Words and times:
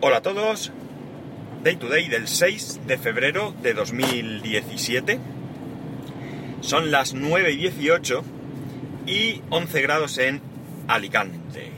Hola 0.00 0.18
a 0.18 0.22
todos, 0.22 0.70
Day 1.64 1.74
to 1.74 1.88
Day 1.88 2.06
del 2.08 2.28
6 2.28 2.82
de 2.86 2.98
febrero 2.98 3.52
de 3.62 3.74
2017. 3.74 5.18
Son 6.60 6.92
las 6.92 7.14
9 7.14 7.50
y 7.50 7.56
18 7.56 8.22
y 9.08 9.42
11 9.50 9.82
grados 9.82 10.18
en 10.18 10.40
Alicante. 10.86 11.72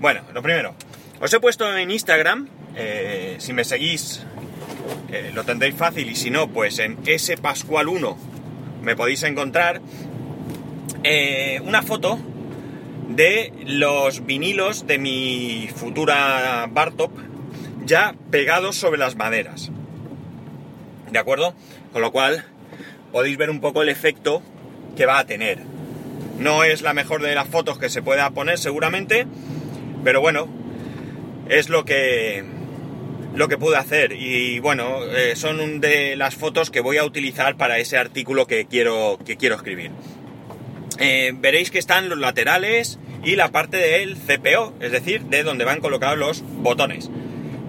Bueno, 0.00 0.22
lo 0.32 0.40
primero, 0.40 0.74
os 1.20 1.34
he 1.34 1.38
puesto 1.38 1.76
en 1.76 1.90
Instagram, 1.90 2.48
eh, 2.76 3.36
si 3.40 3.52
me 3.52 3.64
seguís 3.64 4.24
eh, 5.12 5.30
lo 5.34 5.44
tendréis 5.44 5.74
fácil 5.74 6.10
y 6.10 6.14
si 6.14 6.30
no, 6.30 6.48
pues 6.48 6.78
en 6.78 6.96
spascual1 7.02 8.16
me 8.80 8.96
podéis 8.96 9.22
encontrar 9.22 9.82
eh, 11.02 11.60
una 11.62 11.82
foto 11.82 12.18
de 13.10 13.52
los 13.66 14.24
vinilos 14.24 14.86
de 14.86 14.96
mi 14.96 15.68
futura 15.76 16.66
Bartop 16.70 17.33
ya 17.84 18.14
pegados 18.30 18.76
sobre 18.76 18.98
las 18.98 19.16
maderas. 19.16 19.70
¿De 21.10 21.18
acuerdo? 21.18 21.54
Con 21.92 22.02
lo 22.02 22.12
cual 22.12 22.44
podéis 23.12 23.36
ver 23.36 23.50
un 23.50 23.60
poco 23.60 23.82
el 23.82 23.88
efecto 23.88 24.42
que 24.96 25.06
va 25.06 25.18
a 25.18 25.26
tener. 25.26 25.58
No 26.38 26.64
es 26.64 26.82
la 26.82 26.94
mejor 26.94 27.22
de 27.22 27.34
las 27.34 27.48
fotos 27.48 27.78
que 27.78 27.88
se 27.88 28.02
pueda 28.02 28.30
poner 28.30 28.58
seguramente, 28.58 29.26
pero 30.02 30.20
bueno, 30.20 30.48
es 31.48 31.68
lo 31.68 31.84
que 31.84 32.44
lo 33.34 33.48
que 33.48 33.58
pude 33.58 33.76
hacer 33.76 34.12
y 34.12 34.60
bueno, 34.60 35.04
eh, 35.06 35.34
son 35.34 35.80
de 35.80 36.14
las 36.14 36.36
fotos 36.36 36.70
que 36.70 36.80
voy 36.80 36.98
a 36.98 37.04
utilizar 37.04 37.56
para 37.56 37.78
ese 37.78 37.96
artículo 37.96 38.46
que 38.46 38.66
quiero, 38.66 39.18
que 39.24 39.36
quiero 39.36 39.56
escribir. 39.56 39.90
Eh, 40.98 41.32
veréis 41.34 41.72
que 41.72 41.80
están 41.80 42.08
los 42.08 42.18
laterales 42.18 43.00
y 43.24 43.34
la 43.34 43.50
parte 43.50 43.76
del 43.76 44.16
CPO, 44.16 44.74
es 44.80 44.92
decir, 44.92 45.22
de 45.22 45.42
donde 45.42 45.64
van 45.64 45.80
colocados 45.80 46.16
los 46.16 46.42
botones. 46.42 47.10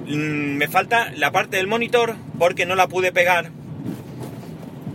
Mm, 0.08 0.58
me 0.58 0.68
falta 0.68 1.12
la 1.16 1.32
parte 1.32 1.58
del 1.58 1.68
monitor 1.68 2.16
porque 2.38 2.66
no 2.66 2.76
la 2.76 2.88
pude 2.88 3.12
pegar. 3.12 3.52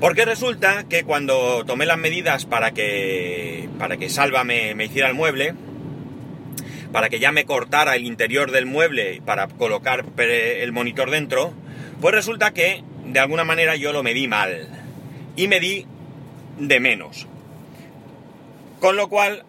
Porque 0.01 0.25
resulta 0.25 0.85
que 0.89 1.05
cuando 1.05 1.65
tomé 1.67 1.85
las 1.85 1.99
medidas 1.99 2.47
para 2.47 2.73
que, 2.73 3.69
para 3.79 3.97
que 3.97 4.09
Salva 4.09 4.45
me, 4.45 4.75
me 4.75 4.87
hiciera 4.87 5.09
el 5.09 5.15
mueble, 5.15 5.55
para 6.93 7.09
que 7.09 7.19
ya 7.19 7.33
me 7.33 7.45
cortara 7.45 7.97
el 7.97 8.07
interior 8.07 8.51
del 8.51 8.67
mueble 8.67 9.21
para 9.25 9.49
colocar 9.49 10.05
el 10.17 10.73
monitor 10.73 11.11
dentro, 11.11 11.53
pues 12.01 12.15
resulta 12.15 12.53
que 12.53 12.83
de 13.05 13.21
alguna 13.21 13.45
manera 13.45 13.77
yo 13.77 13.93
lo 13.93 14.03
medí 14.03 14.27
mal. 14.27 14.69
Y 15.37 15.49
medí 15.49 15.87
de 16.59 16.81
menos. 16.81 17.27
Con 18.81 18.97
lo 18.97 19.09
cual 19.09 19.45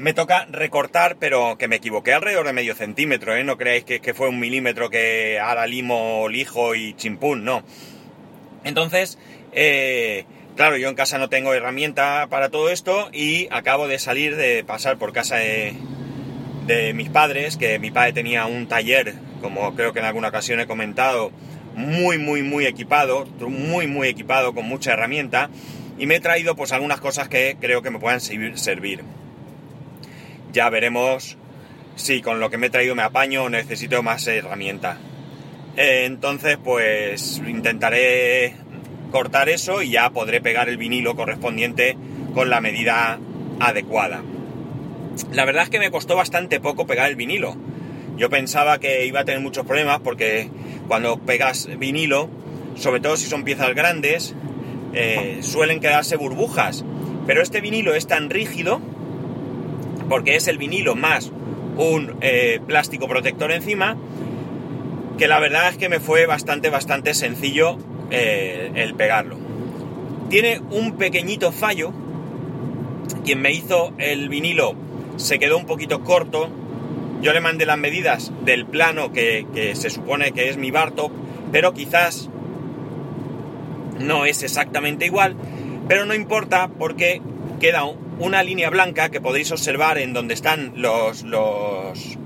me 0.00 0.14
toca 0.14 0.46
recortar, 0.50 1.16
pero 1.20 1.56
que 1.58 1.68
me 1.68 1.76
equivoqué 1.76 2.14
alrededor 2.14 2.46
de 2.46 2.54
medio 2.54 2.74
centímetro, 2.74 3.36
¿eh? 3.36 3.44
No 3.44 3.58
creáis 3.58 3.84
que, 3.84 4.14
fue 4.14 4.28
un 4.28 4.40
milímetro 4.40 4.88
que 4.88 5.38
ahora 5.38 5.66
limo, 5.66 6.26
lijo 6.28 6.74
y 6.74 6.94
chimpún, 6.94 7.44
no. 7.44 7.62
Entonces, 8.64 9.18
eh, 9.52 10.24
claro, 10.56 10.78
yo 10.78 10.88
en 10.88 10.94
casa 10.94 11.18
no 11.18 11.28
tengo 11.28 11.52
herramienta 11.52 12.26
para 12.30 12.48
todo 12.48 12.70
esto 12.70 13.10
y 13.12 13.48
acabo 13.50 13.88
de 13.88 13.98
salir 13.98 14.36
de 14.36 14.64
pasar 14.64 14.96
por 14.96 15.12
casa 15.12 15.36
de, 15.36 15.74
mis 16.94 17.10
padres, 17.10 17.56
que 17.56 17.78
mi 17.78 17.90
padre 17.90 18.12
tenía 18.12 18.46
un 18.46 18.68
taller, 18.68 19.14
como 19.42 19.74
creo 19.74 19.92
que 19.92 19.98
en 19.98 20.04
alguna 20.06 20.28
ocasión 20.28 20.60
he 20.60 20.66
comentado, 20.66 21.30
muy, 21.74 22.16
muy, 22.16 22.42
muy 22.42 22.66
equipado, 22.66 23.26
muy, 23.40 23.86
muy 23.86 24.08
equipado, 24.08 24.54
con 24.54 24.66
mucha 24.66 24.92
herramienta, 24.92 25.50
y 25.98 26.06
me 26.06 26.16
he 26.16 26.20
traído 26.20 26.56
pues 26.56 26.72
algunas 26.72 27.00
cosas 27.00 27.28
que 27.28 27.56
creo 27.60 27.82
que 27.82 27.90
me 27.90 27.98
puedan 27.98 28.20
servir. 28.20 29.02
Ya 30.52 30.68
veremos 30.70 31.36
si 31.96 32.22
con 32.22 32.40
lo 32.40 32.50
que 32.50 32.58
me 32.58 32.68
he 32.68 32.70
traído 32.70 32.94
me 32.94 33.02
apaño 33.02 33.44
o 33.44 33.48
necesito 33.48 34.02
más 34.02 34.26
herramienta. 34.26 34.98
Eh, 35.76 36.04
entonces 36.06 36.58
pues 36.62 37.40
intentaré 37.46 38.54
cortar 39.10 39.48
eso 39.48 39.82
y 39.82 39.90
ya 39.90 40.10
podré 40.10 40.40
pegar 40.40 40.68
el 40.68 40.76
vinilo 40.76 41.16
correspondiente 41.16 41.96
con 42.34 42.50
la 42.50 42.60
medida 42.60 43.18
adecuada. 43.60 44.22
La 45.32 45.44
verdad 45.44 45.64
es 45.64 45.70
que 45.70 45.78
me 45.78 45.90
costó 45.90 46.16
bastante 46.16 46.60
poco 46.60 46.86
pegar 46.86 47.10
el 47.10 47.16
vinilo. 47.16 47.56
Yo 48.16 48.30
pensaba 48.30 48.78
que 48.78 49.06
iba 49.06 49.20
a 49.20 49.24
tener 49.24 49.40
muchos 49.40 49.66
problemas 49.66 50.00
porque 50.00 50.50
cuando 50.88 51.18
pegas 51.18 51.68
vinilo, 51.78 52.28
sobre 52.76 53.00
todo 53.00 53.16
si 53.16 53.26
son 53.26 53.44
piezas 53.44 53.74
grandes, 53.74 54.34
eh, 54.94 55.38
suelen 55.42 55.80
quedarse 55.80 56.16
burbujas. 56.16 56.84
Pero 57.26 57.42
este 57.42 57.60
vinilo 57.60 57.94
es 57.94 58.06
tan 58.06 58.30
rígido, 58.30 58.80
porque 60.10 60.34
es 60.34 60.48
el 60.48 60.58
vinilo 60.58 60.96
más 60.96 61.30
un 61.76 62.16
eh, 62.20 62.60
plástico 62.66 63.06
protector 63.08 63.52
encima, 63.52 63.96
que 65.16 65.28
la 65.28 65.38
verdad 65.38 65.68
es 65.68 65.76
que 65.78 65.88
me 65.88 66.00
fue 66.00 66.26
bastante, 66.26 66.68
bastante 66.68 67.14
sencillo 67.14 67.78
eh, 68.10 68.72
el 68.74 68.94
pegarlo. 68.94 69.36
Tiene 70.28 70.60
un 70.70 70.96
pequeñito 70.96 71.52
fallo. 71.52 71.92
Quien 73.24 73.40
me 73.40 73.52
hizo 73.52 73.92
el 73.98 74.28
vinilo 74.28 74.74
se 75.16 75.38
quedó 75.38 75.56
un 75.56 75.64
poquito 75.64 76.02
corto. 76.02 76.48
Yo 77.22 77.32
le 77.32 77.40
mandé 77.40 77.64
las 77.64 77.78
medidas 77.78 78.32
del 78.44 78.66
plano 78.66 79.12
que, 79.12 79.46
se 79.74 79.90
supone 79.90 80.32
que 80.32 80.48
es 80.48 80.56
mi 80.56 80.72
Bartop, 80.72 81.12
pero 81.52 81.72
quizás 81.72 82.28
no 84.00 84.24
es 84.24 84.42
exactamente 84.42 85.06
igual, 85.06 85.36
pero 85.86 86.04
no 86.04 86.14
importa 86.14 86.68
porque 86.78 87.22
queda 87.60 87.84
una 88.20 88.42
línea 88.42 88.68
blanca 88.68 89.08
que 89.08 89.20
podéis 89.20 89.50
observar 89.50 89.96
en 89.98 90.12
donde 90.12 90.34
están 90.34 90.74
los, 90.76 91.22
los 91.22 92.18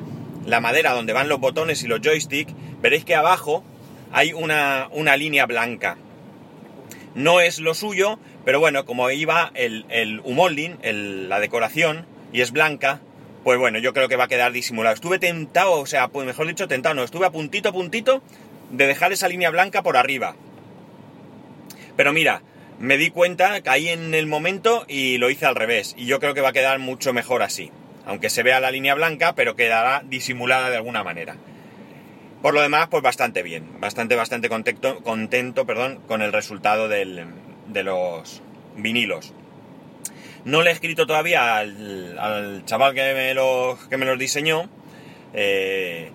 la 0.45 0.61
madera 0.61 0.93
donde 0.93 1.13
van 1.13 1.29
los 1.29 1.39
botones 1.39 1.83
y 1.85 1.87
los 1.87 2.01
joysticks, 2.01 2.53
veréis 2.83 3.05
que 3.05 3.15
abajo 3.15 3.65
hay 4.13 4.33
una, 4.33 4.89
una 4.91 5.17
línea 5.17 5.47
blanca. 5.47 5.97
No 7.15 7.41
es 7.41 7.61
lo 7.61 7.75
suyo, 7.75 8.19
pero 8.45 8.59
bueno, 8.59 8.85
como 8.85 9.09
iba 9.11 9.53
el, 9.55 9.87
el 9.89 10.21
umolding, 10.25 10.79
la 11.29 11.39
decoración, 11.39 12.07
y 12.33 12.41
es 12.41 12.51
blanca, 12.51 13.01
pues 13.45 13.59
bueno, 13.59 13.79
yo 13.79 13.93
creo 13.95 14.09
que 14.09 14.17
va 14.17 14.25
a 14.25 14.29
quedar 14.29 14.51
disimulado. 14.51 14.95
Estuve 14.95 15.21
tentado, 15.21 15.81
o 15.81 15.87
sea, 15.87 16.09
pues 16.09 16.27
mejor 16.27 16.49
dicho, 16.49 16.67
tentado, 16.67 16.97
no, 16.97 17.05
estuve 17.05 17.27
a 17.27 17.31
puntito, 17.31 17.73
puntito 17.73 18.21
de 18.71 18.89
dejar 18.89 19.13
esa 19.13 19.29
línea 19.29 19.51
blanca 19.51 19.83
por 19.83 19.97
arriba. 19.97 20.35
Pero 21.97 22.13
mira, 22.13 22.43
me 22.79 22.97
di 22.97 23.11
cuenta, 23.11 23.61
caí 23.63 23.89
en 23.89 24.15
el 24.15 24.27
momento 24.27 24.85
y 24.89 25.19
lo 25.19 25.31
hice 25.31 25.47
al 25.47 25.55
revés. 25.55 25.95
Y 25.97 26.07
yo 26.07 26.21
creo 26.21 26.35
que 26.35 26.41
va 26.41 26.51
a 26.51 26.53
quedar 26.53 26.79
mucho 26.79 27.13
mejor 27.13 27.43
así. 27.43 27.71
Aunque 28.07 28.31
se 28.31 28.43
vea 28.43 28.61
la 28.61 28.71
línea 28.71 28.95
blanca, 28.95 29.35
pero 29.35 29.57
quedará 29.57 30.03
disimulada 30.05 30.71
de 30.71 30.77
alguna 30.77 31.03
manera. 31.03 31.37
Por 32.43 32.53
lo 32.53 32.61
demás, 32.61 32.89
pues 32.91 33.03
bastante 33.03 33.43
bien. 33.43 33.81
Bastante, 33.81 34.17
bastante 34.17 34.49
contento, 34.49 35.03
contento 35.03 35.65
perdón, 35.67 36.01
con 36.07 36.21
el 36.21 36.33
resultado 36.33 36.89
de 36.89 37.05
los 37.83 38.43
vinilos. 38.77 39.33
No 40.45 40.61
le 40.61 40.71
he 40.71 40.73
escrito 40.75 41.07
todavía 41.07 41.57
al, 41.57 42.63
chaval 42.67 42.95
que 42.95 43.15
me, 43.15 43.33
los, 43.33 43.79
que 43.89 43.97
me 43.97 44.05
los 44.05 44.19
diseñó. 44.19 44.69
Eh, 45.33 46.13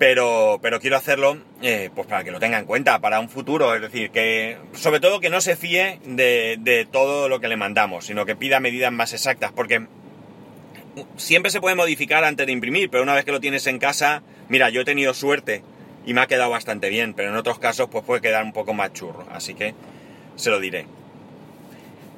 pero, 0.00 0.58
pero 0.62 0.80
quiero 0.80 0.96
hacerlo 0.96 1.36
eh, 1.60 1.90
pues 1.94 2.06
para 2.06 2.24
que 2.24 2.30
lo 2.30 2.40
tenga 2.40 2.58
en 2.58 2.64
cuenta 2.64 3.00
para 3.00 3.20
un 3.20 3.28
futuro, 3.28 3.74
es 3.74 3.82
decir, 3.82 4.10
que 4.10 4.56
sobre 4.72 4.98
todo 4.98 5.20
que 5.20 5.28
no 5.28 5.42
se 5.42 5.56
fíe 5.56 6.00
de, 6.06 6.88
todo 6.90 7.28
lo 7.28 7.38
que 7.38 7.48
le 7.48 7.58
mandamos, 7.58 8.06
sino 8.06 8.24
que 8.24 8.34
pida 8.34 8.60
medidas 8.60 8.90
más 8.90 9.12
exactas, 9.12 9.52
porque 9.52 9.86
siempre 11.18 11.50
se 11.50 11.60
puede 11.60 11.76
modificar 11.76 12.24
antes 12.24 12.46
de 12.46 12.52
imprimir, 12.52 12.88
pero 12.88 13.02
una 13.02 13.14
vez 13.14 13.26
que 13.26 13.30
lo 13.30 13.40
tienes 13.40 13.66
en 13.66 13.78
casa, 13.78 14.22
mira, 14.48 14.70
yo 14.70 14.80
he 14.80 14.84
tenido 14.86 15.12
suerte 15.12 15.62
y 16.06 16.14
me 16.14 16.22
ha 16.22 16.26
quedado 16.26 16.48
bastante 16.48 16.88
bien, 16.88 17.12
pero 17.12 17.28
en 17.28 17.36
otros 17.36 17.58
casos 17.58 17.90
pues 17.90 18.02
puede 18.02 18.22
quedar 18.22 18.42
un 18.42 18.54
poco 18.54 18.72
más 18.72 18.94
churro, 18.94 19.26
así 19.30 19.52
que 19.52 19.74
se 20.34 20.48
lo 20.48 20.60
diré. 20.60 20.86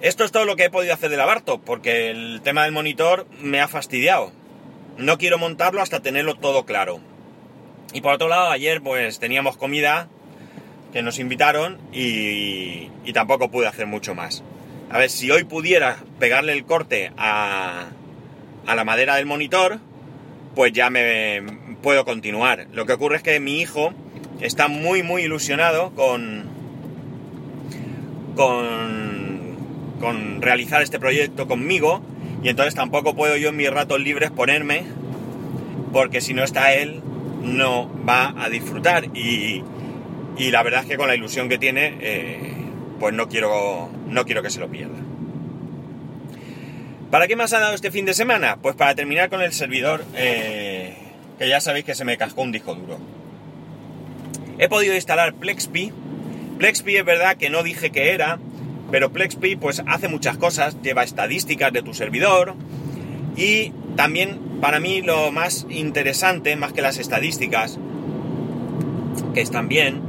Esto 0.03 0.23
es 0.23 0.31
todo 0.31 0.45
lo 0.45 0.55
que 0.55 0.67
he 0.67 0.71
podido 0.71 0.95
hacer 0.95 1.11
de 1.11 1.17
la 1.17 1.43
porque 1.65 2.11
el 2.11 2.43
tema 2.45 2.63
del 2.63 2.71
monitor 2.71 3.27
me 3.41 3.61
ha 3.61 3.67
fastidiado. 3.67 4.31
No 4.99 5.19
quiero 5.19 5.37
montarlo 5.37 5.83
hasta 5.83 5.99
tenerlo 5.99 6.37
todo 6.37 6.65
claro. 6.65 7.01
Y 7.93 8.01
por 8.01 8.15
otro 8.15 8.29
lado, 8.29 8.51
ayer 8.51 8.81
pues 8.83 9.19
teníamos 9.19 9.57
comida 9.57 10.09
que 10.93 11.03
nos 11.03 11.19
invitaron 11.19 11.79
y, 11.93 12.89
tampoco 13.13 13.51
pude 13.51 13.67
hacer 13.67 13.87
mucho 13.87 14.15
más. 14.15 14.43
A 14.91 14.99
ver, 14.99 15.11
si 15.11 15.31
hoy 15.31 15.45
pudiera 15.45 15.99
pegarle 16.19 16.53
el 16.53 16.65
corte 16.65 17.13
a, 17.17 17.89
a 18.67 18.75
la 18.75 18.85
madera 18.85 19.17
del 19.17 19.27
monitor, 19.27 19.79
pues 20.55 20.73
ya 20.73 20.91
me 20.91 21.43
puedo 21.83 22.05
continuar. 22.05 22.67
Lo 22.73 22.87
que 22.87 22.95
ocurre 22.95 23.17
es 23.17 23.23
que 23.23 23.39
mi 23.41 23.61
hijo 23.61 23.93
está 24.41 24.69
muy 24.69 25.03
muy 25.03 25.23
ilusionado 25.23 25.93
con 25.95 26.45
con 28.35 29.57
con 30.01 30.43
realizar 30.43 30.83
este 30.83 30.99
proyecto 30.99 31.47
conmigo 31.47 32.03
y 32.43 32.49
entonces 32.49 32.75
tampoco 32.75 33.15
puedo 33.15 33.37
yo 33.37 33.51
en 33.51 33.57
mis 33.57 33.71
ratos 33.71 34.01
libres 34.01 34.31
ponerme 34.31 34.85
porque 35.93 36.21
si 36.21 36.35
no 36.35 36.43
está 36.43 36.75
él 36.75 37.03
no 37.43 37.91
va 38.09 38.35
a 38.37 38.49
disfrutar 38.49 39.05
y, 39.17 39.63
la 40.39 40.63
verdad 40.63 40.83
es 40.83 40.89
que 40.89 40.97
con 40.97 41.09
la 41.09 41.15
ilusión 41.15 41.49
que 41.49 41.59
tiene, 41.59 41.97
eh, 42.01 42.55
pues 42.99 43.15
no 43.15 43.29
quiero, 43.29 43.91
no 44.09 44.25
quiero 44.25 44.43
que 44.43 44.51
se 44.51 44.61
lo 44.61 44.69
pierda. 44.69 44.99
¿Para 47.11 47.29
qué 47.29 47.37
más 47.37 47.53
ha 47.53 47.61
dado 47.61 47.75
este 47.75 47.91
fin 47.91 48.07
de 48.07 48.15
semana? 48.15 48.57
Pues 48.63 48.75
para 48.75 48.95
terminar 48.95 49.29
con 49.29 49.43
el 49.43 49.53
servidor, 49.53 50.03
eh, 50.17 50.97
que 51.39 51.49
ya 51.49 51.61
sabéis 51.61 51.85
que 51.85 51.95
se 51.95 52.05
me 52.05 52.17
cascó 52.17 52.43
un 52.43 52.53
disco 52.53 52.75
duro. 52.75 52.99
He 54.59 54.69
podido 54.69 54.95
instalar 54.95 55.35
Plexpi. 55.35 55.93
Plexpi 56.59 56.97
es 56.97 57.05
verdad 57.05 57.37
que 57.37 57.51
no 57.51 57.63
dije 57.63 57.91
que 57.91 58.13
era, 58.13 58.39
pero 58.91 59.13
Plexpi 59.13 59.57
pues 59.57 59.83
hace 59.87 60.09
muchas 60.09 60.39
cosas, 60.39 60.81
lleva 60.83 61.03
estadísticas 61.03 61.73
de 61.73 61.83
tu 61.83 61.93
servidor 61.93 62.55
y 63.37 63.73
también 63.97 64.39
para 64.61 64.81
mí 64.81 65.03
lo 65.03 65.33
más 65.33 65.67
interesante, 65.71 66.57
más 66.57 66.73
que 66.73 66.83
las 66.83 66.99
estadísticas, 66.99 67.79
que 69.35 69.41
están 69.41 69.69
bien, 69.69 70.01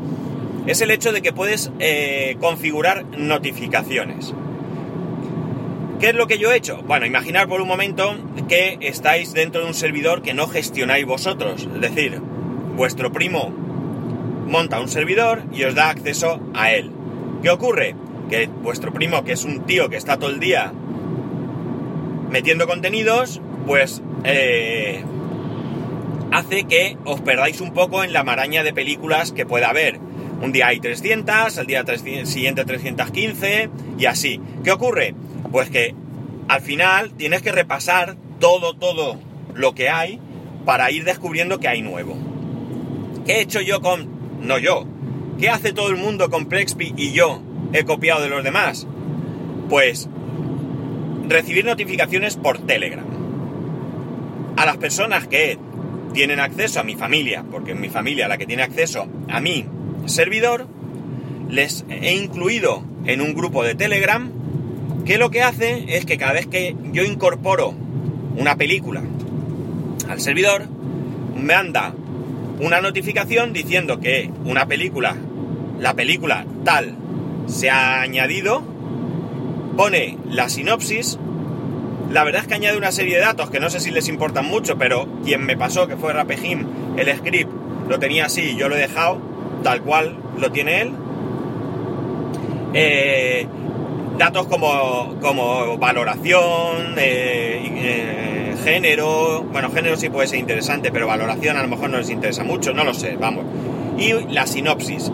es 0.68 0.82
el 0.82 0.92
hecho 0.92 1.12
de 1.12 1.22
que 1.22 1.34
puedes 1.34 1.72
eh, 1.80 2.38
configurar 2.40 3.06
notificaciones. 3.18 4.34
¿Qué 6.00 6.10
es 6.10 6.16
lo 6.16 6.28
que 6.28 6.38
yo 6.38 6.52
he 6.52 6.58
hecho? 6.58 6.82
Bueno, 6.86 7.06
imaginar 7.06 7.48
por 7.48 7.62
un 7.62 7.68
momento 7.68 8.16
que 8.50 8.78
estáis 8.82 9.34
dentro 9.34 9.62
de 9.62 9.68
un 9.68 9.74
servidor 9.74 10.22
que 10.22 10.34
no 10.34 10.48
gestionáis 10.48 11.06
vosotros. 11.06 11.68
Es 11.74 11.82
decir, 11.82 12.20
vuestro 12.76 13.12
primo 13.12 13.54
monta 14.48 14.82
un 14.82 14.90
servidor 14.90 15.44
y 15.54 15.64
os 15.64 15.76
da 15.76 15.90
acceso 15.90 16.42
a 16.54 16.72
él. 16.74 16.92
¿Qué 17.42 17.50
ocurre? 17.50 17.96
Que 18.30 18.48
vuestro 18.48 18.94
primo, 18.94 19.24
que 19.24 19.32
es 19.32 19.46
un 19.46 19.66
tío 19.66 19.90
que 19.90 19.96
está 19.98 20.18
todo 20.18 20.30
el 20.30 20.40
día 20.40 20.74
metiendo 22.30 22.68
contenidos, 22.68 23.42
pues 23.66 24.02
eh, 24.24 25.04
hace 26.32 26.64
que 26.66 26.98
os 27.06 27.22
perdáis 27.22 27.62
un 27.62 27.74
poco 27.74 28.04
en 28.04 28.14
la 28.14 28.24
maraña 28.24 28.64
de 28.64 28.74
películas 28.74 29.32
que 29.32 29.46
pueda 29.46 29.70
haber. 29.70 30.00
Un 30.42 30.52
día 30.52 30.68
hay 30.68 30.80
300, 30.80 31.58
al 31.58 31.66
día 31.66 31.86
siguiente 32.26 32.66
315 32.66 33.70
y 33.98 34.06
así. 34.06 34.42
¿Qué 34.64 34.72
ocurre? 34.72 35.16
Pues 35.52 35.70
que 35.70 35.96
al 36.48 36.62
final 36.62 37.14
tienes 37.14 37.42
que 37.42 37.52
repasar 37.52 38.18
todo, 38.40 38.76
todo 38.76 39.20
lo 39.54 39.74
que 39.74 39.90
hay 39.90 40.20
para 40.66 40.92
ir 40.92 41.06
descubriendo 41.06 41.60
que 41.60 41.68
hay 41.68 41.82
nuevo. 41.82 42.18
¿Qué 43.26 43.34
he 43.34 43.42
hecho 43.42 43.62
yo 43.62 43.82
con... 43.82 44.08
no 44.42 44.58
yo? 44.58 44.86
¿Qué 45.40 45.50
hace 45.50 45.74
todo 45.74 45.90
el 45.90 45.96
mundo 45.96 46.30
con 46.30 46.46
Plexpi 46.46 46.94
y 46.98 47.12
yo 47.12 47.42
he 47.72 47.86
copiado 47.86 48.22
de 48.22 48.30
los 48.30 48.44
demás? 48.44 48.88
Pues 49.70 50.10
recibir 51.28 51.66
notificaciones 51.66 52.36
por 52.36 52.60
Telegram. 52.60 53.13
A 54.64 54.66
las 54.66 54.78
personas 54.78 55.28
que 55.28 55.58
tienen 56.14 56.40
acceso 56.40 56.80
a 56.80 56.84
mi 56.84 56.96
familia, 56.96 57.44
porque 57.52 57.74
es 57.74 57.78
mi 57.78 57.90
familia 57.90 58.30
la 58.30 58.38
que 58.38 58.46
tiene 58.46 58.64
acceso 58.64 59.10
a 59.28 59.42
mi 59.42 59.66
servidor, 60.06 60.68
les 61.50 61.84
he 61.90 62.16
incluido 62.16 62.82
en 63.04 63.20
un 63.20 63.34
grupo 63.34 63.66
de 63.66 63.76
Telegram 63.76 64.32
que 65.04 65.18
lo 65.18 65.32
que 65.32 65.42
hace 65.42 65.98
es 65.98 66.06
que 66.06 66.18
cada 66.18 66.32
vez 66.32 66.48
que 66.48 66.78
yo 66.94 67.04
incorporo 67.04 67.74
una 68.38 68.56
película 68.56 69.04
al 70.08 70.22
servidor, 70.22 70.64
me 71.36 71.56
anda 71.56 71.94
una 72.62 72.80
notificación 72.80 73.52
diciendo 73.52 74.00
que 74.00 74.32
una 74.46 74.66
película, 74.66 75.18
la 75.78 75.94
película 75.94 76.46
tal, 76.64 76.96
se 77.48 77.70
ha 77.70 78.00
añadido, 78.00 78.64
pone 79.76 80.18
la 80.30 80.48
sinopsis, 80.48 81.20
la 82.12 82.24
verdad 82.24 82.42
es 82.42 82.48
que 82.48 82.54
añade 82.54 82.78
una 82.78 82.92
serie 82.92 83.16
de 83.16 83.22
datos 83.22 83.50
que 83.50 83.60
no 83.60 83.70
sé 83.70 83.80
si 83.80 83.92
les 83.92 84.08
importan 84.08 84.46
mucho, 84.46 84.78
pero 84.78 85.08
quien 85.24 85.46
me 85.46 85.58
pasó, 85.58 85.88
que 85.88 85.98
fue 85.98 86.14
Rapejim, 86.14 86.66
el 86.98 87.16
script 87.18 87.52
lo 87.88 88.00
tenía 88.00 88.26
así, 88.26 88.56
yo 88.56 88.70
lo 88.70 88.76
he 88.76 88.80
dejado 88.80 89.20
tal 89.64 89.82
cual 89.82 90.18
lo 90.38 90.52
tiene 90.52 90.82
él. 90.82 90.92
Eh, 92.74 93.48
datos 94.18 94.48
como, 94.48 95.16
como 95.22 95.78
valoración, 95.78 96.96
eh, 96.98 97.62
eh, 97.76 98.56
género, 98.64 99.44
bueno, 99.52 99.70
género 99.72 99.96
sí 99.98 100.10
puede 100.10 100.28
ser 100.28 100.40
interesante, 100.40 100.92
pero 100.92 101.08
valoración 101.08 101.58
a 101.58 101.64
lo 101.64 101.68
mejor 101.68 101.90
no 101.90 101.98
les 101.98 102.10
interesa 102.10 102.44
mucho, 102.44 102.74
no 102.74 102.84
lo 102.84 102.94
sé, 102.94 103.16
vamos. 103.16 103.46
Y 103.98 104.14
la 104.32 104.48
sinopsis. 104.48 105.12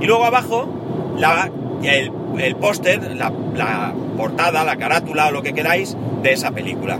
Y 0.00 0.06
luego 0.06 0.24
abajo, 0.24 0.68
la, 1.16 1.50
el, 1.82 2.10
el 2.38 2.56
póster, 2.56 3.16
la, 3.16 3.32
la 3.54 3.94
portada, 4.16 4.64
la 4.64 4.76
carátula 4.76 5.28
o 5.28 5.30
lo 5.30 5.42
que 5.42 5.52
queráis 5.52 5.96
de 6.22 6.32
esa 6.32 6.50
película. 6.50 6.98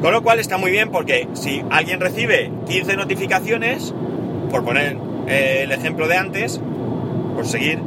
Con 0.00 0.12
lo 0.12 0.22
cual 0.22 0.38
está 0.38 0.58
muy 0.58 0.70
bien 0.70 0.90
porque 0.90 1.28
si 1.32 1.62
alguien 1.70 2.00
recibe 2.00 2.50
15 2.68 2.96
notificaciones, 2.96 3.94
por 4.50 4.64
poner 4.64 4.96
eh, 5.26 5.60
el 5.62 5.72
ejemplo 5.72 6.08
de 6.08 6.16
antes, 6.16 6.60
por 7.34 7.46
seguir 7.46 7.78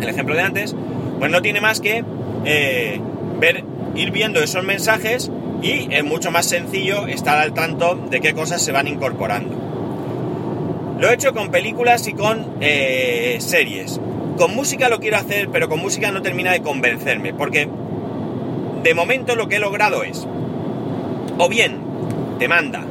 el 0.00 0.08
ejemplo 0.08 0.34
de 0.34 0.42
antes, 0.42 0.74
pues 1.18 1.30
no 1.30 1.42
tiene 1.42 1.60
más 1.60 1.80
que 1.80 2.04
eh, 2.44 3.00
ver, 3.40 3.64
ir 3.94 4.10
viendo 4.10 4.42
esos 4.42 4.64
mensajes 4.64 5.30
y 5.62 5.92
es 5.92 6.04
mucho 6.04 6.30
más 6.30 6.46
sencillo 6.46 7.06
estar 7.06 7.38
al 7.38 7.54
tanto 7.54 7.96
de 8.10 8.20
qué 8.20 8.34
cosas 8.34 8.62
se 8.62 8.72
van 8.72 8.86
incorporando. 8.86 9.54
Lo 10.98 11.10
he 11.10 11.14
hecho 11.14 11.34
con 11.34 11.50
películas 11.50 12.06
y 12.08 12.12
con 12.12 12.56
eh, 12.60 13.36
series. 13.40 14.00
Con 14.36 14.54
música 14.54 14.90
lo 14.90 15.00
quiero 15.00 15.16
hacer, 15.16 15.48
pero 15.50 15.68
con 15.68 15.80
música 15.80 16.10
no 16.10 16.20
termina 16.20 16.52
de 16.52 16.60
convencerme, 16.60 17.32
porque 17.32 17.68
de 18.82 18.94
momento 18.94 19.34
lo 19.34 19.48
que 19.48 19.56
he 19.56 19.58
logrado 19.58 20.02
es, 20.02 20.26
o 21.38 21.48
bien 21.48 21.78
te 22.38 22.46
manda 22.46 22.84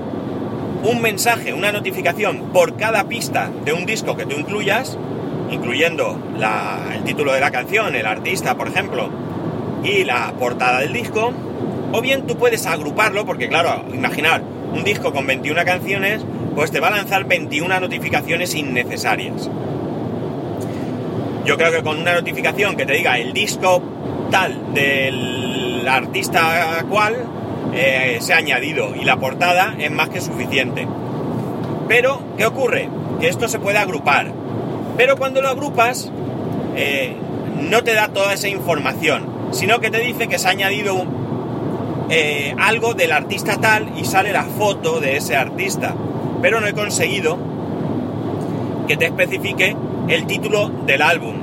un 0.83 1.01
mensaje, 1.01 1.53
una 1.53 1.71
notificación 1.71 2.51
por 2.51 2.77
cada 2.77 3.03
pista 3.07 3.51
de 3.63 3.73
un 3.73 3.85
disco 3.85 4.17
que 4.17 4.25
tú 4.25 4.35
incluyas, 4.39 4.97
incluyendo 5.51 6.19
el 6.93 7.03
título 7.03 7.33
de 7.33 7.41
la 7.41 7.51
canción, 7.51 7.95
el 7.95 8.07
artista, 8.07 8.55
por 8.55 8.67
ejemplo, 8.67 9.09
y 9.83 10.03
la 10.03 10.33
portada 10.39 10.79
del 10.79 10.93
disco, 10.93 11.31
o 11.91 12.01
bien 12.01 12.25
tú 12.25 12.37
puedes 12.37 12.65
agruparlo, 12.65 13.23
porque 13.25 13.49
claro, 13.49 13.85
imaginar 13.93 14.41
un 14.73 14.83
disco 14.83 15.13
con 15.13 15.27
21 15.27 15.63
canciones, 15.63 16.25
pues 16.55 16.71
te 16.71 16.79
va 16.79 16.87
a 16.87 16.91
lanzar 16.91 17.25
21 17.25 17.79
notificaciones 17.79 18.55
innecesarias. 18.55 19.49
Yo 21.45 21.57
creo 21.57 21.71
que 21.71 21.83
con 21.83 21.99
una 21.99 22.15
notificación 22.15 22.75
que 22.75 22.87
te 22.87 22.93
diga 22.93 23.19
el 23.19 23.31
disco 23.31 23.81
tal 24.31 24.73
del 24.73 25.87
artista 25.87 26.83
cual 26.89 27.15
eh, 27.71 28.17
se 28.19 28.33
ha 28.33 28.37
añadido 28.37 28.95
y 28.95 29.05
la 29.05 29.17
portada 29.17 29.75
es 29.77 29.91
más 29.91 30.09
que 30.09 30.21
suficiente. 30.21 30.87
Pero, 31.87 32.19
¿qué 32.35 32.47
ocurre? 32.47 32.89
Que 33.19 33.27
esto 33.27 33.47
se 33.47 33.59
puede 33.59 33.77
agrupar. 33.77 34.31
Pero 34.97 35.17
cuando 35.17 35.39
lo 35.43 35.49
agrupas, 35.49 36.11
eh, 36.75 37.15
no 37.61 37.83
te 37.83 37.93
da 37.93 38.07
toda 38.07 38.33
esa 38.33 38.47
información, 38.47 39.27
sino 39.51 39.79
que 39.79 39.91
te 39.91 39.99
dice 39.99 40.27
que 40.27 40.39
se 40.39 40.47
ha 40.47 40.51
añadido 40.51 41.05
eh, 42.09 42.55
algo 42.57 42.95
del 42.95 43.11
artista 43.11 43.57
tal 43.57 43.93
y 43.97 44.05
sale 44.05 44.31
la 44.31 44.45
foto 44.45 44.99
de 44.99 45.17
ese 45.17 45.35
artista. 45.35 45.93
Pero 46.41 46.59
no 46.59 46.65
he 46.65 46.73
conseguido 46.73 47.37
que 48.87 48.97
te 48.97 49.05
especifique 49.05 49.75
el 50.07 50.27
título 50.27 50.69
del 50.85 51.01
álbum. 51.01 51.35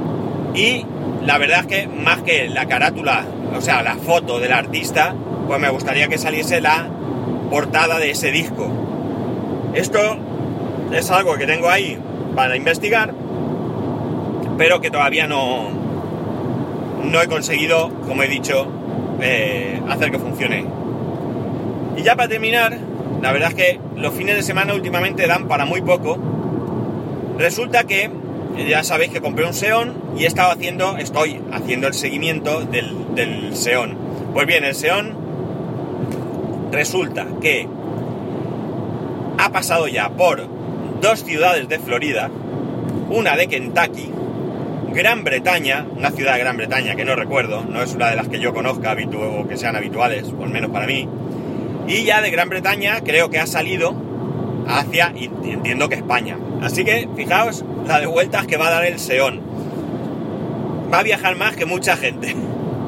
Y 0.54 0.85
la 1.25 1.38
verdad 1.38 1.61
es 1.61 1.66
que 1.66 1.87
más 1.88 2.23
que 2.23 2.49
la 2.49 2.66
carátula, 2.66 3.25
o 3.57 3.61
sea, 3.61 3.83
la 3.83 3.97
foto 3.97 4.38
del 4.38 4.52
artista, 4.52 5.14
pues 5.47 5.61
me 5.61 5.69
gustaría 5.71 6.09
que 6.09 6.19
saliese 6.19 6.61
la 6.61 6.88
portada 7.50 7.99
de 7.99 8.11
ese 8.11 8.31
disco. 8.31 8.69
Esto 9.75 9.99
es 10.92 11.11
algo 11.11 11.35
que 11.37 11.47
tengo 11.47 11.69
ahí 11.69 11.99
para 12.35 12.57
investigar, 12.57 13.14
pero 14.59 14.81
que 14.81 14.90
todavía 14.90 15.26
no, 15.26 15.71
no 17.04 17.21
he 17.21 17.26
conseguido, 17.28 17.90
como 18.07 18.23
he 18.23 18.28
dicho, 18.28 18.66
eh, 19.21 19.81
hacer 19.88 20.11
que 20.11 20.19
funcione. 20.19 20.66
Y 21.97 22.02
ya 22.02 22.16
para 22.16 22.28
terminar, 22.28 22.76
la 23.21 23.33
verdad 23.33 23.50
es 23.50 23.54
que 23.54 23.81
los 23.97 24.14
fines 24.14 24.37
de 24.37 24.42
semana 24.42 24.75
últimamente 24.75 25.26
dan 25.26 25.47
para 25.47 25.64
muy 25.64 25.83
poco. 25.83 26.19
Resulta 27.38 27.85
que 27.85 28.11
ya 28.57 28.85
sabéis 28.85 29.11
que 29.11 29.21
compré 29.21 29.47
un 29.47 29.55
Seon 29.55 29.95
y 30.17 30.25
he 30.25 30.27
estado 30.27 30.53
haciendo, 30.53 30.97
estoy 30.99 31.41
haciendo 31.53 31.89
el 31.89 31.95
seguimiento 31.95 32.61
del, 32.65 33.15
del 33.15 33.57
Seon. 33.57 33.97
Pues 34.33 34.47
bien, 34.47 34.65
el 34.65 34.75
Seon 34.75 35.17
resulta 36.71 37.27
que 37.41 37.69
ha 39.39 39.51
pasado 39.51 39.89
ya 39.89 40.11
por 40.11 40.47
dos 41.01 41.25
ciudades 41.25 41.69
de 41.69 41.79
Florida, 41.79 42.31
una 43.11 43.37
de 43.37 43.47
Kentucky, 43.47 44.11
Gran 44.93 45.25
Bretaña, 45.25 45.87
una 45.97 46.11
ciudad 46.11 46.35
de 46.35 46.41
Gran 46.41 46.57
Bretaña 46.57 46.95
que 46.95 47.05
no 47.05 47.17
recuerdo, 47.17 47.65
no 47.65 47.83
es 47.83 47.95
una 47.95 48.11
de 48.11 48.17
las 48.17 48.29
que 48.29 48.39
yo 48.39 48.53
conozca 48.53 48.93
o 48.93 49.49
que 49.49 49.57
sean 49.57 49.77
habituales, 49.77 50.29
al 50.41 50.51
menos 50.51 50.71
para 50.71 50.87
mí, 50.87 51.09
y 51.89 52.05
ya 52.05 52.21
de 52.21 52.31
Gran 52.31 52.49
Bretaña 52.49 53.01
creo 53.03 53.31
que 53.31 53.39
ha 53.39 53.47
salido 53.47 53.95
hacia, 54.67 55.13
entiendo 55.17 55.89
que 55.89 55.97
España. 55.97 56.37
Así 56.62 56.85
que 56.85 57.09
fijaos 57.16 57.64
la 57.87 58.00
de 58.00 58.07
vueltas 58.07 58.47
que 58.47 58.57
va 58.57 58.69
a 58.69 58.71
dar 58.71 58.85
el 58.85 58.99
Seón. 58.99 59.40
Va 60.92 61.00
a 61.00 61.02
viajar 61.02 61.37
más 61.37 61.57
que 61.57 61.66
mucha 61.66 61.97
gente. 61.97 62.37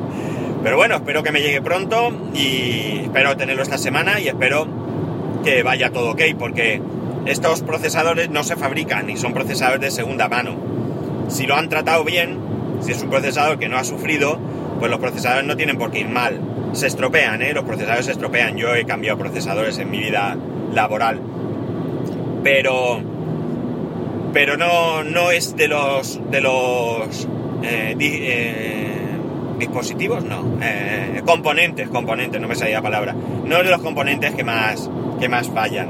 Pero 0.62 0.76
bueno, 0.76 0.96
espero 0.96 1.22
que 1.22 1.32
me 1.32 1.40
llegue 1.40 1.60
pronto 1.60 2.12
y 2.34 3.00
espero 3.02 3.36
tenerlo 3.36 3.62
esta 3.62 3.76
semana 3.76 4.20
y 4.20 4.28
espero 4.28 4.66
que 5.44 5.62
vaya 5.62 5.90
todo 5.90 6.12
ok 6.12 6.22
porque 6.38 6.80
estos 7.26 7.62
procesadores 7.62 8.30
no 8.30 8.44
se 8.44 8.56
fabrican 8.56 9.10
y 9.10 9.16
son 9.16 9.34
procesadores 9.34 9.80
de 9.80 9.90
segunda 9.90 10.28
mano. 10.28 10.56
Si 11.28 11.46
lo 11.46 11.56
han 11.56 11.68
tratado 11.68 12.04
bien, 12.04 12.38
si 12.80 12.92
es 12.92 13.02
un 13.02 13.10
procesador 13.10 13.58
que 13.58 13.68
no 13.68 13.76
ha 13.76 13.84
sufrido, 13.84 14.38
pues 14.78 14.90
los 14.90 15.00
procesadores 15.00 15.44
no 15.46 15.56
tienen 15.56 15.78
por 15.78 15.90
qué 15.90 16.00
ir 16.00 16.08
mal. 16.08 16.40
Se 16.72 16.86
estropean, 16.86 17.42
¿eh? 17.42 17.52
Los 17.52 17.64
procesadores 17.64 18.06
se 18.06 18.12
estropean. 18.12 18.56
Yo 18.56 18.74
he 18.74 18.84
cambiado 18.84 19.18
procesadores 19.18 19.78
en 19.78 19.90
mi 19.90 19.98
vida 19.98 20.36
laboral. 20.72 21.20
Pero, 22.42 23.00
pero 24.34 24.56
no, 24.56 25.04
no 25.04 25.30
es 25.30 25.56
de 25.56 25.68
los, 25.68 26.20
de 26.30 26.40
los 26.40 27.28
eh, 27.62 27.96
eh, 27.98 29.16
dispositivos, 29.58 30.24
no, 30.24 30.58
eh, 30.60 31.22
componentes, 31.24 31.88
componentes, 31.88 32.40
no 32.40 32.48
me 32.48 32.56
salía 32.56 32.74
la 32.74 32.82
palabra, 32.82 33.14
no 33.14 33.56
es 33.56 33.64
de 33.64 33.70
los 33.70 33.80
componentes 33.80 34.34
que 34.34 34.42
más, 34.42 34.90
que 35.20 35.28
más 35.28 35.48
fallan. 35.48 35.88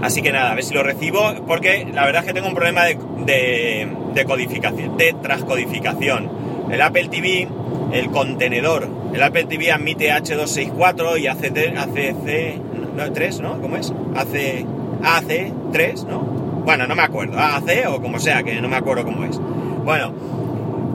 Así 0.00 0.22
que 0.22 0.30
nada, 0.30 0.52
a 0.52 0.54
ver 0.54 0.62
si 0.62 0.74
lo 0.74 0.84
recibo, 0.84 1.34
porque 1.46 1.88
la 1.92 2.04
verdad 2.04 2.22
es 2.22 2.28
que 2.28 2.34
tengo 2.34 2.46
un 2.46 2.54
problema 2.54 2.84
de, 2.84 2.98
de, 3.24 3.88
de 4.14 4.24
codificación, 4.24 4.96
de 4.96 5.12
transcodificación. 5.20 6.30
El 6.70 6.80
Apple 6.80 7.08
TV, 7.08 7.48
el 7.92 8.10
contenedor, 8.10 8.88
el 9.12 9.22
Apple 9.22 9.44
TV 9.44 9.72
admite 9.72 10.12
H264 10.12 11.18
y 11.18 11.26
ACC, 11.26 12.60
no, 12.94 13.12
3, 13.12 13.40
¿no? 13.40 13.60
¿Cómo 13.60 13.76
es? 13.76 13.92
AC, 14.14 14.64
AC3, 15.02 16.06
¿no? 16.06 16.33
Bueno, 16.64 16.86
no 16.86 16.94
me 16.94 17.02
acuerdo, 17.02 17.38
AC 17.38 17.86
o 17.88 18.00
como 18.00 18.18
sea, 18.18 18.42
que 18.42 18.60
no 18.60 18.68
me 18.68 18.76
acuerdo 18.76 19.04
cómo 19.04 19.24
es. 19.24 19.38
Bueno, 19.38 20.14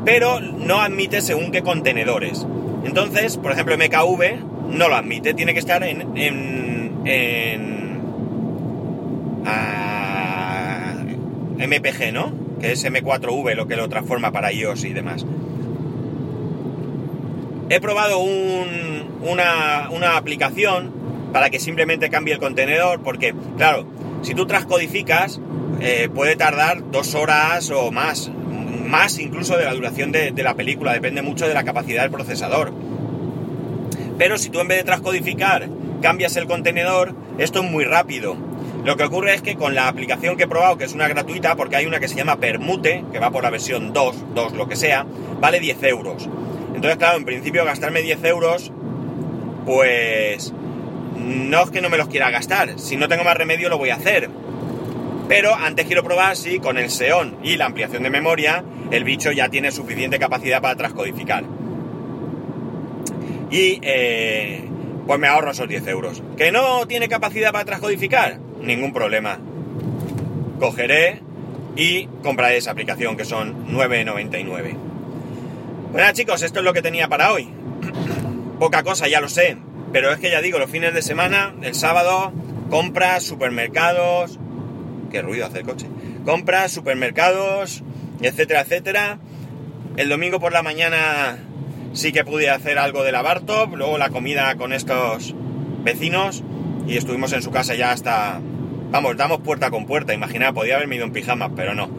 pero 0.03 0.39
no 0.39 0.81
admite 0.81 1.21
según 1.21 1.51
qué 1.51 1.61
contenedores. 1.61 2.45
Entonces, 2.83 3.37
por 3.37 3.51
ejemplo, 3.51 3.77
MKV 3.77 4.75
no 4.75 4.87
lo 4.87 4.95
admite, 4.95 5.33
tiene 5.33 5.53
que 5.53 5.59
estar 5.59 5.83
en, 5.83 6.17
en, 6.17 7.01
en 7.05 8.01
ah, 9.45 10.95
MPG, 11.57 12.13
¿no? 12.13 12.31
Que 12.59 12.71
es 12.71 12.83
M4V 12.83 13.55
lo 13.55 13.67
que 13.67 13.75
lo 13.75 13.89
transforma 13.89 14.31
para 14.31 14.51
iOS 14.51 14.85
y 14.85 14.93
demás. 14.93 15.25
He 17.69 17.79
probado 17.79 18.19
una, 18.19 19.89
una 19.91 20.17
aplicación 20.17 20.91
para 21.31 21.51
que 21.51 21.59
simplemente 21.59 22.09
cambie 22.09 22.33
el 22.33 22.39
contenedor, 22.39 23.01
porque, 23.03 23.35
claro, 23.57 23.85
si 24.23 24.33
tú 24.33 24.47
transcodificas, 24.47 25.39
eh, 25.81 26.09
puede 26.13 26.35
tardar 26.35 26.91
dos 26.91 27.15
horas 27.15 27.69
o 27.71 27.91
más, 27.91 28.29
más 28.85 29.17
incluso 29.19 29.57
de 29.57 29.65
la 29.65 29.73
duración 29.73 30.11
de, 30.11 30.31
la 30.43 30.55
película, 30.55 30.93
depende 30.93 31.21
mucho 31.21 31.47
de 31.47 31.53
la 31.53 31.63
capacidad 31.63 32.01
del 32.01 32.11
procesador. 32.11 32.73
Pero 34.17 34.37
si 34.37 34.49
tú 34.49 34.59
en 34.59 34.67
vez 34.67 34.79
de 34.79 34.83
transcodificar 34.83 35.69
cambias 36.01 36.35
el 36.35 36.47
contenedor, 36.47 37.13
esto 37.37 37.63
es 37.63 37.71
muy 37.71 37.85
rápido. 37.85 38.35
Lo 38.83 38.97
que 38.97 39.03
ocurre 39.03 39.33
es 39.33 39.41
que 39.41 39.55
con 39.55 39.75
la 39.75 39.87
aplicación 39.87 40.37
que 40.37 40.43
he 40.43 40.47
probado, 40.47 40.77
que 40.77 40.85
es 40.85 40.93
una 40.93 41.07
gratuita, 41.07 41.55
porque 41.55 41.77
hay 41.77 41.85
una 41.85 41.99
que 41.99 42.07
se 42.07 42.15
llama 42.15 42.37
Permute, 42.37 43.03
que 43.11 43.19
va 43.19 43.31
por 43.31 43.43
la 43.43 43.49
versión 43.49 43.93
2, 43.93 44.15
2 44.35 44.53
lo 44.53 44.67
que 44.67 44.75
sea, 44.75 45.05
vale 45.39 45.59
10 45.59 45.83
euros. 45.83 46.29
Entonces, 46.73 46.97
claro, 46.97 47.17
en 47.17 47.25
principio 47.25 47.65
gastarme 47.65 48.01
10 48.01 48.23
euros, 48.25 48.71
pues 49.65 50.53
no 51.17 51.63
es 51.63 51.69
que 51.71 51.81
no 51.81 51.89
me 51.89 51.97
los 51.97 52.07
quiera 52.07 52.31
gastar, 52.31 52.79
si 52.79 52.95
no 52.95 53.07
tengo 53.07 53.23
más 53.23 53.35
remedio 53.35 53.69
lo 53.69 53.77
voy 53.77 53.89
a 53.89 53.95
hacer. 53.95 54.29
Pero 55.29 55.53
antes 55.53 55.85
quiero 55.85 56.03
probar 56.03 56.35
si 56.35 56.59
con 56.59 56.79
el 56.79 56.89
SEON 56.89 57.37
y 57.43 57.55
la 57.55 57.67
ampliación 57.67 58.01
de 58.01 58.09
memoria 58.09 58.63
el 58.89 59.03
bicho 59.03 59.31
ya 59.31 59.47
tiene 59.47 59.71
suficiente 59.71 60.17
capacidad 60.17 60.59
para 60.59 60.75
transcodificar. 60.75 61.43
Y 63.51 63.79
eh, 63.83 64.67
pues 65.05 65.19
me 65.19 65.27
ahorro 65.27 65.51
esos 65.51 65.69
10 65.69 65.87
euros. 65.87 66.23
¿Que 66.35 66.51
no 66.51 66.87
tiene 66.87 67.07
capacidad 67.07 67.51
para 67.51 67.63
transcodificar? 67.63 68.39
Ningún 68.59 68.91
problema. 68.91 69.37
Cogeré 70.59 71.21
y 71.75 72.07
compraré 72.23 72.57
esa 72.57 72.71
aplicación 72.71 73.15
que 73.15 73.23
son 73.23 73.67
9,99. 73.67 74.75
Bueno 75.91 76.11
chicos, 76.13 76.41
esto 76.41 76.59
es 76.59 76.65
lo 76.65 76.73
que 76.73 76.81
tenía 76.81 77.07
para 77.07 77.31
hoy. 77.31 77.49
Poca 78.59 78.81
cosa, 78.81 79.07
ya 79.07 79.21
lo 79.21 79.29
sé. 79.29 79.57
Pero 79.93 80.11
es 80.11 80.19
que 80.19 80.31
ya 80.31 80.41
digo, 80.41 80.57
los 80.57 80.71
fines 80.71 80.93
de 80.95 81.03
semana, 81.03 81.53
el 81.61 81.75
sábado, 81.75 82.31
compras, 82.71 83.23
supermercados. 83.23 84.39
Qué 85.09 85.21
ruido 85.21 85.45
hace 85.45 85.59
el 85.59 85.65
coche. 85.65 85.87
Compras, 86.25 86.71
supermercados, 86.71 87.83
etcétera, 88.21 88.61
etcétera. 88.61 89.19
El 89.97 90.09
domingo 90.09 90.39
por 90.39 90.53
la 90.53 90.63
mañana 90.63 91.37
sí 91.93 92.11
que 92.11 92.23
pude 92.23 92.49
hacer 92.49 92.77
algo 92.77 93.03
de 93.03 93.11
la 93.11 93.21
Bartop, 93.21 93.75
luego 93.75 93.97
la 93.97 94.09
comida 94.09 94.55
con 94.55 94.73
estos 94.73 95.35
vecinos 95.83 96.43
y 96.87 96.97
estuvimos 96.97 97.33
en 97.33 97.41
su 97.41 97.51
casa 97.51 97.75
ya 97.75 97.91
hasta. 97.91 98.39
Vamos, 98.91 99.17
damos 99.17 99.41
puerta 99.41 99.69
con 99.69 99.85
puerta. 99.85 100.13
Imaginad, 100.13 100.53
podía 100.53 100.75
haberme 100.75 100.95
ido 100.95 101.05
en 101.05 101.11
pijamas, 101.11 101.51
pero 101.55 101.75
no. 101.75 101.89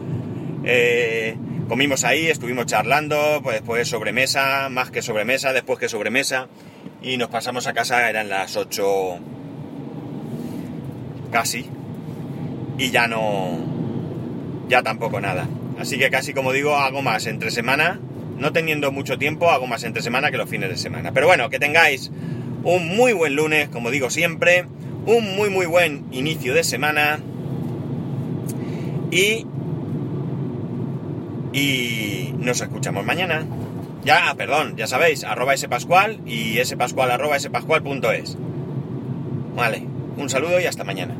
Eh, 0.65 1.37
comimos 1.69 2.03
ahí, 2.03 2.27
estuvimos 2.27 2.65
charlando, 2.65 3.39
pues 3.41 3.55
después 3.55 3.87
sobremesa, 3.87 4.67
más 4.69 4.91
que 4.91 5.01
sobremesa, 5.01 5.53
después 5.53 5.79
que 5.79 5.87
sobremesa 5.87 6.47
y 7.01 7.17
nos 7.17 7.29
pasamos 7.29 7.67
a 7.67 7.73
casa, 7.73 8.09
eran 8.09 8.29
las 8.29 8.55
8 8.55 9.19
casi, 11.31 11.65
y 12.81 12.89
ya 12.89 13.07
no, 13.07 13.59
ya 14.67 14.81
tampoco 14.81 15.21
nada. 15.21 15.47
Así 15.79 15.99
que 15.99 16.09
casi 16.09 16.33
como 16.33 16.51
digo, 16.51 16.75
hago 16.75 17.03
más 17.03 17.27
entre 17.27 17.51
semana, 17.51 17.99
no 18.39 18.51
teniendo 18.53 18.91
mucho 18.91 19.19
tiempo, 19.19 19.51
hago 19.51 19.67
más 19.67 19.83
entre 19.83 20.01
semana 20.01 20.31
que 20.31 20.37
los 20.37 20.49
fines 20.49 20.67
de 20.67 20.77
semana. 20.77 21.11
Pero 21.13 21.27
bueno, 21.27 21.51
que 21.51 21.59
tengáis 21.59 22.11
un 22.63 22.87
muy 22.87 23.13
buen 23.13 23.35
lunes, 23.35 23.69
como 23.69 23.91
digo 23.91 24.09
siempre, 24.09 24.65
un 25.05 25.35
muy 25.35 25.51
muy 25.51 25.67
buen 25.67 26.05
inicio 26.11 26.55
de 26.55 26.63
semana 26.63 27.19
y 29.11 29.45
y 31.53 32.33
nos 32.39 32.61
escuchamos 32.61 33.05
mañana. 33.05 33.45
Ya, 34.03 34.33
perdón, 34.35 34.75
ya 34.75 34.87
sabéis, 34.87 35.23
arroba 35.23 35.53
pascual 35.69 36.19
y 36.25 36.57
pascual 36.75 37.11
arroba 37.11 37.39
spascual.es. 37.39 38.37
Vale, 39.55 39.83
un 40.17 40.29
saludo 40.31 40.59
y 40.59 40.65
hasta 40.65 40.83
mañana. 40.83 41.15